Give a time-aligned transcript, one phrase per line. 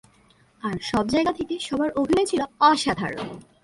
[0.63, 3.27] আর সব জায়গা থেকে সবার অভিনয় ছিলো অসাধারণ।